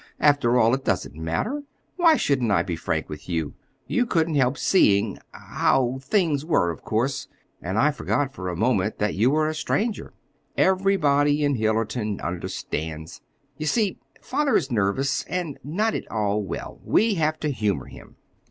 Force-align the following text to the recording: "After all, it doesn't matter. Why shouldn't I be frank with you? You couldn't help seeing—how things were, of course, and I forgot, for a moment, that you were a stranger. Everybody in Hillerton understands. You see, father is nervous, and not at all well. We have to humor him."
"After 0.19 0.59
all, 0.59 0.73
it 0.73 0.83
doesn't 0.83 1.13
matter. 1.13 1.61
Why 1.95 2.17
shouldn't 2.17 2.49
I 2.49 2.63
be 2.63 2.75
frank 2.75 3.07
with 3.07 3.29
you? 3.29 3.53
You 3.85 4.07
couldn't 4.07 4.33
help 4.33 4.57
seeing—how 4.57 5.99
things 6.01 6.43
were, 6.43 6.71
of 6.71 6.81
course, 6.81 7.27
and 7.61 7.77
I 7.77 7.91
forgot, 7.91 8.33
for 8.33 8.49
a 8.49 8.55
moment, 8.55 8.97
that 8.97 9.13
you 9.13 9.29
were 9.29 9.47
a 9.47 9.53
stranger. 9.53 10.15
Everybody 10.57 11.43
in 11.43 11.53
Hillerton 11.55 12.19
understands. 12.19 13.21
You 13.59 13.67
see, 13.67 13.99
father 14.19 14.55
is 14.57 14.71
nervous, 14.71 15.23
and 15.25 15.59
not 15.63 15.93
at 15.93 16.09
all 16.11 16.41
well. 16.41 16.81
We 16.83 17.13
have 17.19 17.39
to 17.41 17.51
humor 17.51 17.85
him." 17.85 18.15